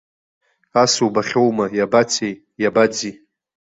Ас 0.81 0.93
убахьоума, 1.05 1.65
иабацеи, 1.77 2.33
иабаӡи! 2.61 3.11